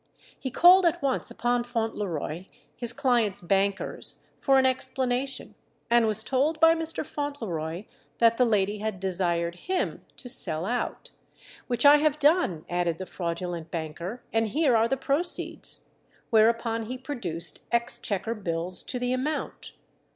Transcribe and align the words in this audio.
He 0.39 0.49
called 0.49 0.83
at 0.87 0.99
once 1.03 1.29
upon 1.29 1.63
Fauntleroy, 1.63 2.45
his 2.75 2.91
client's 2.91 3.39
bankers, 3.39 4.17
for 4.39 4.57
an 4.57 4.65
explanation, 4.65 5.53
and 5.91 6.07
was 6.07 6.23
told 6.23 6.59
by 6.59 6.73
Mr. 6.73 7.05
Fauntleroy 7.05 7.85
that 8.17 8.37
the 8.37 8.43
lady 8.43 8.79
had 8.79 8.99
desired 8.99 9.53
him 9.69 10.03
to 10.17 10.27
sell 10.27 10.65
out, 10.65 11.11
"which 11.67 11.85
I 11.85 11.97
have 11.97 12.17
done," 12.17 12.65
added 12.67 12.97
the 12.97 13.05
fraudulent 13.05 13.69
banker, 13.69 14.23
"and 14.33 14.47
here 14.47 14.75
are 14.75 14.87
the 14.87 14.97
proceeds," 14.97 15.91
whereupon 16.31 16.87
he 16.87 16.97
produced 16.97 17.61
exchequer 17.71 18.33
bills 18.33 18.81
to 18.81 18.97
the 18.97 19.13
amount. 19.13 19.73